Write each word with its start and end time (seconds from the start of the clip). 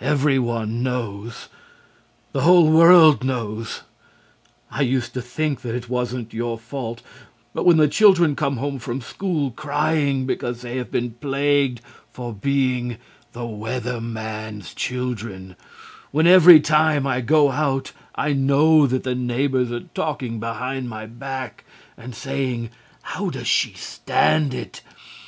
Every 0.00 0.40
one 0.40 0.82
knows. 0.82 1.48
The 2.32 2.40
whole 2.40 2.68
world 2.68 3.22
knows. 3.22 3.82
I 4.72 4.80
used 4.82 5.14
to 5.14 5.22
think 5.22 5.60
that 5.60 5.72
it 5.76 5.88
wasn't 5.88 6.34
your 6.34 6.58
fault, 6.58 7.00
but 7.54 7.64
when 7.64 7.76
the 7.76 7.86
children 7.86 8.34
come 8.34 8.56
home 8.56 8.80
from 8.80 9.00
school 9.00 9.52
crying 9.52 10.26
because 10.26 10.62
they 10.62 10.78
have 10.78 10.90
been 10.90 11.12
plagued 11.12 11.80
for 12.10 12.34
being 12.34 12.96
the 13.34 13.46
Weather 13.46 14.00
Man's 14.00 14.74
children, 14.74 15.54
when 16.10 16.26
every 16.26 16.58
time 16.58 17.06
I 17.06 17.20
go 17.20 17.52
out 17.52 17.92
I 18.16 18.32
know 18.32 18.88
that 18.88 19.04
the 19.04 19.14
neighbors 19.14 19.70
are 19.70 19.84
talking 19.94 20.40
behind 20.40 20.88
my 20.88 21.06
back 21.06 21.62
and 21.96 22.16
saying 22.16 22.70
"How 23.02 23.30
does 23.30 23.46
she 23.46 23.74
stand 23.74 24.54
it?" 24.54 24.82